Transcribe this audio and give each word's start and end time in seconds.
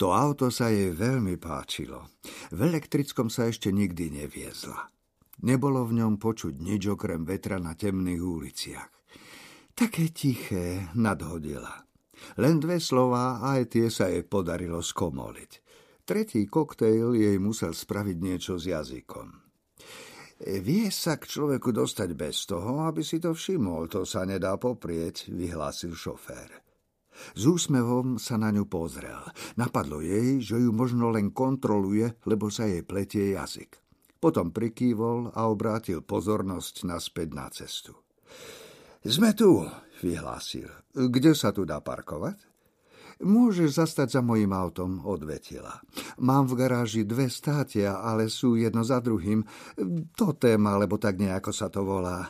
To 0.00 0.16
auto 0.16 0.48
sa 0.48 0.72
jej 0.72 0.96
veľmi 0.96 1.36
páčilo. 1.36 2.16
V 2.56 2.58
elektrickom 2.64 3.28
sa 3.28 3.52
ešte 3.52 3.68
nikdy 3.68 4.24
neviezla. 4.24 4.88
Nebolo 5.44 5.84
v 5.84 6.00
ňom 6.00 6.16
počuť 6.16 6.56
nič 6.56 6.88
okrem 6.88 7.28
vetra 7.28 7.60
na 7.60 7.76
temných 7.76 8.24
uliciach. 8.24 8.88
Také 9.76 10.08
tiché 10.08 10.88
nadhodila. 10.96 11.84
Len 12.40 12.56
dve 12.60 12.80
slová 12.80 13.44
a 13.44 13.60
aj 13.60 13.76
tie 13.76 13.92
sa 13.92 14.08
jej 14.08 14.24
podarilo 14.24 14.80
skomoliť. 14.80 15.52
Tretí 16.08 16.48
koktejl 16.48 17.12
jej 17.20 17.36
musel 17.36 17.76
spraviť 17.76 18.16
niečo 18.16 18.56
s 18.56 18.72
jazykom. 18.72 19.28
Vie 20.64 20.88
sa 20.88 21.20
k 21.20 21.28
človeku 21.28 21.76
dostať 21.76 22.16
bez 22.16 22.48
toho, 22.48 22.88
aby 22.88 23.04
si 23.04 23.20
to 23.20 23.36
všimol, 23.36 23.84
to 23.92 24.08
sa 24.08 24.24
nedá 24.24 24.56
poprieť, 24.56 25.28
vyhlásil 25.28 25.92
šofér. 25.92 26.69
S 27.34 27.42
úsmevom 27.46 28.20
sa 28.20 28.40
na 28.40 28.52
ňu 28.52 28.66
pozrel. 28.66 29.20
Napadlo 29.56 30.00
jej, 30.04 30.40
že 30.40 30.60
ju 30.60 30.70
možno 30.70 31.12
len 31.12 31.34
kontroluje, 31.34 32.16
lebo 32.26 32.48
sa 32.48 32.66
jej 32.66 32.84
pletie 32.84 33.36
jazyk. 33.36 33.78
Potom 34.20 34.52
prikývol 34.52 35.32
a 35.32 35.48
obrátil 35.48 36.04
pozornosť 36.04 36.84
naspäť 36.84 37.28
na 37.32 37.48
cestu. 37.48 37.96
Sme 39.00 39.32
tu, 39.32 39.64
vyhlásil. 40.04 40.68
Kde 40.92 41.32
sa 41.32 41.56
tu 41.56 41.64
dá 41.64 41.80
parkovať? 41.80 42.50
Môžeš 43.20 43.76
zastať 43.76 44.16
za 44.16 44.22
mojim 44.24 44.48
autom, 44.48 45.04
odvetila. 45.04 45.76
Mám 46.24 46.52
v 46.52 46.64
garáži 46.64 47.04
dve 47.04 47.28
státia, 47.28 48.00
ale 48.00 48.32
sú 48.32 48.56
jedno 48.56 48.80
za 48.80 49.00
druhým. 49.00 49.44
To 50.16 50.32
téma, 50.36 50.80
lebo 50.80 50.96
tak 50.96 51.20
nejako 51.20 51.52
sa 51.52 51.68
to 51.68 51.84
volá. 51.84 52.24
E, 52.24 52.28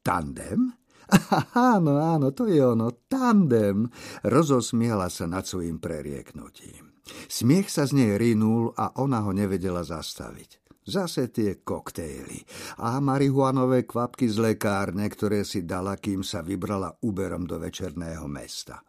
tandem? 0.00 0.79
Áno, 1.74 1.98
áno, 1.98 2.30
to 2.30 2.46
je 2.46 2.62
ono, 2.62 3.06
tandem. 3.10 3.90
Rozosmiela 4.22 5.10
sa 5.10 5.26
nad 5.26 5.46
svojim 5.46 5.82
prerieknutím. 5.82 6.90
Smiech 7.26 7.70
sa 7.70 7.86
z 7.86 7.98
nej 7.98 8.12
rinul 8.14 8.70
a 8.78 8.94
ona 9.02 9.26
ho 9.26 9.34
nevedela 9.34 9.82
zastaviť. 9.82 10.60
Zase 10.90 11.30
tie 11.30 11.60
koktejly 11.60 12.42
a 12.82 12.98
marihuanové 12.98 13.86
kvapky 13.86 14.26
z 14.26 14.40
lekárne, 14.40 15.06
ktoré 15.06 15.46
si 15.46 15.62
dala, 15.62 15.94
kým 15.94 16.24
sa 16.24 16.42
vybrala 16.42 16.96
Uberom 17.04 17.46
do 17.46 17.60
večerného 17.60 18.26
mesta. 18.26 18.82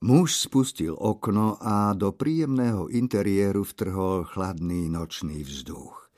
Muž 0.00 0.48
spustil 0.48 0.96
okno 0.96 1.60
a 1.60 1.92
do 1.92 2.16
príjemného 2.16 2.88
interiéru 2.88 3.68
vtrhol 3.68 4.24
chladný 4.24 4.88
nočný 4.88 5.44
vzduch. 5.44 6.08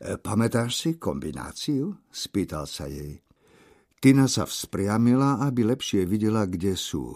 E, 0.00 0.16
pamätáš 0.16 0.72
si 0.80 0.90
kombináciu? 0.96 2.00
spýtal 2.08 2.64
sa 2.64 2.88
jej. 2.88 3.25
Tina 4.06 4.30
sa 4.30 4.46
vzpriamila, 4.46 5.42
aby 5.42 5.66
lepšie 5.66 6.06
videla, 6.06 6.46
kde 6.46 6.78
sú. 6.78 7.10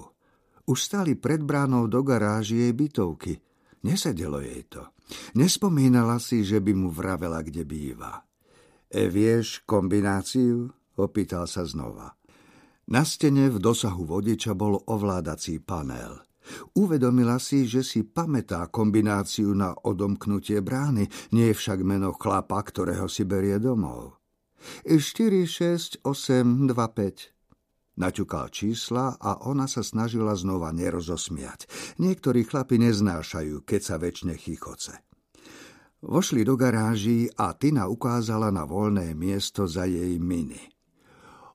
Už 0.66 0.74
stali 0.74 1.14
pred 1.14 1.38
bránou 1.38 1.86
do 1.86 2.02
garáži 2.02 2.66
jej 2.66 2.74
bytovky. 2.74 3.38
Nesedelo 3.86 4.42
jej 4.42 4.66
to. 4.66 4.90
Nespomínala 5.38 6.18
si, 6.18 6.42
že 6.42 6.58
by 6.58 6.74
mu 6.74 6.90
vravela, 6.90 7.46
kde 7.46 7.62
býva. 7.62 8.26
E, 8.90 9.06
vieš 9.06 9.62
kombináciu? 9.70 10.66
Opýtal 10.98 11.46
sa 11.46 11.62
znova. 11.62 12.10
Na 12.90 13.06
stene 13.06 13.46
v 13.54 13.62
dosahu 13.62 14.02
vodiča 14.02 14.58
bol 14.58 14.82
ovládací 14.82 15.62
panel. 15.62 16.18
Uvedomila 16.74 17.38
si, 17.38 17.70
že 17.70 17.86
si 17.86 18.02
pamätá 18.02 18.66
kombináciu 18.66 19.54
na 19.54 19.78
odomknutie 19.78 20.58
brány, 20.58 21.06
nie 21.38 21.54
však 21.54 21.86
meno 21.86 22.10
chlapa, 22.18 22.58
ktorého 22.66 23.06
si 23.06 23.22
berie 23.22 23.62
domov. 23.62 24.19
4, 24.86 25.46
6, 25.46 26.04
8, 26.04 26.66
2, 26.68 26.74
5. 26.74 28.00
Naťukal 28.00 28.48
čísla 28.48 29.20
a 29.20 29.44
ona 29.44 29.68
sa 29.68 29.84
snažila 29.84 30.32
znova 30.32 30.72
nerozosmiať. 30.72 31.68
Niektorí 32.00 32.48
chlapi 32.48 32.80
neznášajú, 32.80 33.60
keď 33.66 33.80
sa 33.84 33.96
väčšine 34.00 34.34
chichoce. 34.40 35.04
Vošli 36.00 36.48
do 36.48 36.56
garáží 36.56 37.28
a 37.36 37.52
Tina 37.52 37.84
ukázala 37.84 38.48
na 38.48 38.64
voľné 38.64 39.12
miesto 39.12 39.68
za 39.68 39.84
jej 39.84 40.16
mini. 40.16 40.72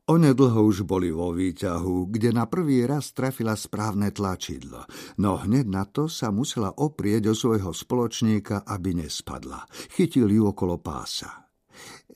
Onedlho 0.06 0.70
už 0.70 0.86
boli 0.86 1.10
vo 1.10 1.34
výťahu, 1.34 2.14
kde 2.14 2.30
na 2.30 2.46
prvý 2.46 2.86
raz 2.86 3.10
trafila 3.10 3.58
správne 3.58 4.14
tlačidlo, 4.14 4.86
no 5.18 5.42
hneď 5.42 5.66
na 5.66 5.90
to 5.90 6.06
sa 6.06 6.30
musela 6.30 6.70
oprieť 6.70 7.34
o 7.34 7.34
svojho 7.34 7.74
spoločníka, 7.74 8.70
aby 8.70 9.02
nespadla. 9.02 9.66
Chytil 9.98 10.30
ju 10.30 10.46
okolo 10.46 10.78
pása. 10.78 11.45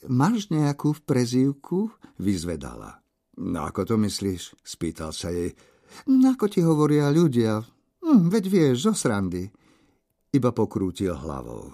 Máš 0.07 0.47
nejakú 0.51 0.95
v 0.95 1.01
prezývku? 1.03 1.91
Vyzvedala. 2.19 2.99
No 3.39 3.67
ako 3.67 3.81
to 3.83 3.95
myslíš? 3.99 4.55
Spýtal 4.63 5.15
sa 5.15 5.31
jej. 5.31 5.55
No 6.07 6.35
ako 6.35 6.45
ti 6.51 6.59
hovoria 6.63 7.07
ľudia? 7.11 7.63
Hm, 8.03 8.31
veď 8.31 8.43
vieš, 8.47 8.75
zo 8.89 8.93
srandy. 8.95 9.47
Iba 10.29 10.53
pokrútil 10.53 11.15
hlavou. 11.15 11.73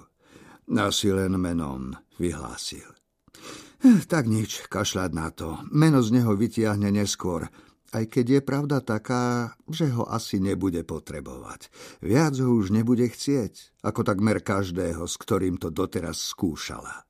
Asi 0.65 1.13
len 1.13 1.37
menom, 1.37 1.93
vyhlásil. 2.17 2.87
Eh, 3.85 4.01
tak 4.09 4.25
nič, 4.25 4.65
kašľať 4.65 5.11
na 5.13 5.29
to. 5.29 5.61
Meno 5.69 6.01
z 6.01 6.17
neho 6.17 6.33
vytiahne 6.33 6.89
neskôr, 6.89 7.45
aj 7.93 8.09
keď 8.09 8.25
je 8.25 8.41
pravda 8.41 8.81
taká, 8.81 9.53
že 9.69 9.93
ho 9.93 10.09
asi 10.09 10.41
nebude 10.41 10.81
potrebovať. 10.81 11.69
Viac 12.01 12.33
ho 12.41 12.57
už 12.57 12.73
nebude 12.73 13.05
chcieť, 13.05 13.85
ako 13.85 14.01
takmer 14.01 14.41
každého, 14.41 15.05
s 15.05 15.15
ktorým 15.21 15.61
to 15.61 15.69
doteraz 15.69 16.17
skúšala. 16.17 17.04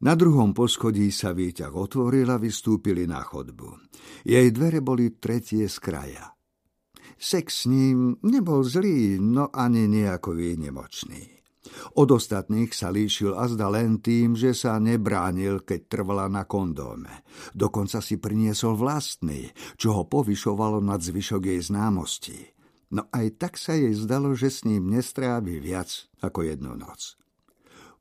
Na 0.00 0.16
druhom 0.16 0.56
poschodí 0.56 1.12
sa 1.12 1.36
výťah 1.36 1.76
otvoril 1.76 2.24
a 2.32 2.40
vystúpili 2.40 3.04
na 3.04 3.20
chodbu. 3.20 3.92
Jej 4.24 4.48
dvere 4.56 4.80
boli 4.80 5.12
tretie 5.20 5.68
z 5.68 5.76
kraja. 5.76 6.32
Sex 7.20 7.64
s 7.64 7.68
ním 7.68 8.16
nebol 8.24 8.64
zlý, 8.64 9.20
no 9.20 9.52
ani 9.52 9.84
nejako 9.84 10.32
výnimočný. 10.32 11.40
Od 12.00 12.08
ostatných 12.08 12.72
sa 12.72 12.88
líšil 12.88 13.36
azda 13.36 13.68
len 13.68 14.00
tým, 14.00 14.32
že 14.32 14.56
sa 14.56 14.80
nebránil, 14.80 15.60
keď 15.68 15.80
trvala 15.92 16.32
na 16.32 16.48
kondóme. 16.48 17.20
Dokonca 17.52 18.00
si 18.00 18.16
priniesol 18.16 18.80
vlastný, 18.80 19.52
čo 19.76 20.00
ho 20.00 20.08
povyšovalo 20.08 20.80
nad 20.80 21.04
zvyšok 21.04 21.42
jej 21.44 21.60
známostí. 21.60 22.40
No 22.96 23.04
aj 23.12 23.36
tak 23.36 23.54
sa 23.60 23.76
jej 23.76 23.92
zdalo, 23.92 24.32
že 24.32 24.48
s 24.48 24.64
ním 24.64 24.88
nestrávi 24.88 25.60
viac 25.60 26.08
ako 26.24 26.48
jednu 26.48 26.72
noc. 26.72 27.19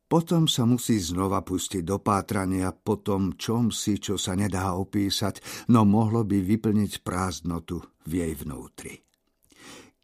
Potom 0.09 0.49
sa 0.49 0.65
musí 0.65 0.97
znova 0.97 1.45
pustiť 1.45 1.85
do 1.85 2.01
pátrania 2.01 2.73
po 2.73 2.97
tom 2.97 3.37
čom 3.37 3.69
si, 3.69 4.01
čo 4.01 4.17
sa 4.17 4.33
nedá 4.33 4.73
opísať, 4.73 5.69
no 5.69 5.85
mohlo 5.85 6.25
by 6.25 6.41
vyplniť 6.41 7.05
prázdnotu 7.05 7.77
v 8.09 8.25
jej 8.25 8.33
vnútri. 8.33 9.05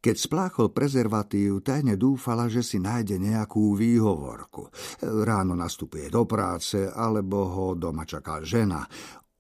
Keď 0.05 0.15
spláchol 0.21 0.69
prezervatív, 0.69 1.65
tajne 1.65 1.97
dúfala, 1.97 2.45
že 2.45 2.61
si 2.61 2.77
nájde 2.77 3.17
nejakú 3.17 3.73
výhovorku. 3.73 4.69
Ráno 5.01 5.57
nastupuje 5.57 6.13
do 6.13 6.29
práce, 6.29 6.85
alebo 6.85 7.49
ho 7.49 7.67
doma 7.73 8.05
čaká 8.05 8.45
žena. 8.45 8.85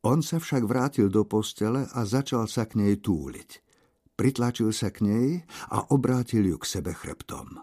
On 0.01 0.25
sa 0.25 0.41
však 0.41 0.65
vrátil 0.65 1.13
do 1.13 1.29
postele 1.29 1.85
a 1.85 2.01
začal 2.01 2.49
sa 2.49 2.65
k 2.65 2.81
nej 2.81 2.97
túliť. 2.97 3.61
Pritlačil 4.17 4.73
sa 4.73 4.89
k 4.89 5.05
nej 5.05 5.27
a 5.69 5.93
obrátil 5.93 6.49
ju 6.49 6.57
k 6.57 6.65
sebe 6.65 6.97
chrbtom. 6.97 7.61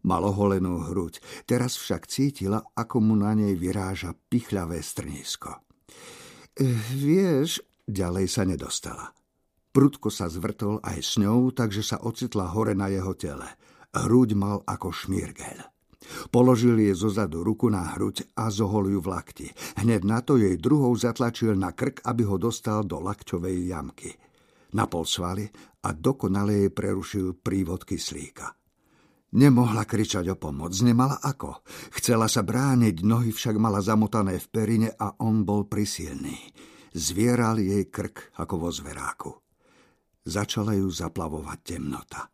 Malo 0.00 0.32
holenú 0.32 0.88
hruď, 0.88 1.20
teraz 1.44 1.76
však 1.76 2.08
cítila, 2.08 2.64
ako 2.72 3.04
mu 3.04 3.14
na 3.16 3.36
nej 3.36 3.52
vyráža 3.52 4.16
pichľavé 4.16 4.80
strnisko. 4.80 5.60
E, 6.56 6.64
vieš, 6.96 7.60
ďalej 7.84 8.26
sa 8.28 8.48
nedostala. 8.48 9.12
Prudko 9.70 10.08
sa 10.10 10.26
zvrtol 10.26 10.80
aj 10.82 10.98
s 10.98 11.12
ňou, 11.20 11.52
takže 11.52 11.84
sa 11.84 12.02
ocitla 12.02 12.50
hore 12.50 12.74
na 12.74 12.90
jeho 12.90 13.14
tele. 13.14 13.46
Hruď 13.94 14.34
mal 14.34 14.58
ako 14.66 14.90
šmírgel. 14.90 15.62
Položil 16.32 16.80
jej 16.80 16.96
zozadu 16.96 17.44
ruku 17.44 17.68
na 17.68 17.94
hruď 17.94 18.24
a 18.34 18.48
zohol 18.48 18.88
ju 18.90 18.98
v 19.04 19.10
lakti. 19.12 19.46
Hneď 19.78 20.02
na 20.02 20.24
to 20.24 20.40
jej 20.40 20.56
druhou 20.56 20.96
zatlačil 20.96 21.54
na 21.54 21.76
krk, 21.76 22.02
aby 22.08 22.24
ho 22.24 22.40
dostal 22.40 22.82
do 22.82 22.98
lakťovej 22.98 23.56
jamky. 23.68 24.10
Napol 24.74 25.04
svaly 25.04 25.46
a 25.86 25.92
dokonale 25.92 26.66
jej 26.66 26.70
prerušil 26.72 27.26
prívod 27.42 27.84
kyslíka. 27.84 28.59
Nemohla 29.30 29.86
kričať 29.86 30.26
o 30.34 30.36
pomoc, 30.36 30.74
nemala 30.82 31.22
ako. 31.22 31.62
Chcela 31.94 32.26
sa 32.26 32.42
brániť, 32.42 33.06
nohy 33.06 33.30
však 33.30 33.62
mala 33.62 33.78
zamotané 33.78 34.42
v 34.42 34.46
perine 34.50 34.90
a 34.90 35.22
on 35.22 35.46
bol 35.46 35.70
prisilný. 35.70 36.50
Zvieral 36.90 37.62
jej 37.62 37.86
krk 37.86 38.34
ako 38.34 38.54
vo 38.66 38.70
zveráku. 38.74 39.30
Začala 40.26 40.74
ju 40.74 40.90
zaplavovať 40.90 41.58
temnota. 41.62 42.26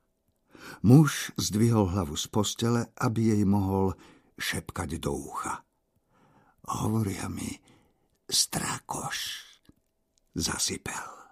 Muž 0.88 1.36
zdvihol 1.36 1.92
hlavu 1.92 2.16
z 2.16 2.26
postele, 2.32 2.82
aby 2.96 3.36
jej 3.36 3.44
mohol 3.44 3.92
šepkať 4.40 4.96
do 4.96 5.12
ucha. 5.12 5.62
Hovoria 6.66 7.28
mi, 7.28 7.52
strakoš, 8.26 9.18
zasypel. 10.34 11.16